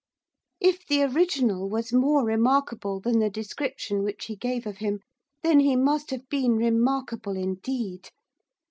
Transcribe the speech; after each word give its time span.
If 0.59 0.83
the 0.87 1.03
original 1.03 1.69
was 1.69 1.93
more 1.93 2.25
remarkable 2.25 2.99
than 2.99 3.19
the 3.19 3.29
description 3.29 4.01
which 4.01 4.25
he 4.25 4.35
gave 4.35 4.65
of 4.65 4.77
him, 4.77 5.01
then 5.43 5.59
he 5.59 5.75
must 5.75 6.09
have 6.09 6.27
been 6.27 6.53
remarkable 6.55 7.37
indeed. 7.37 8.09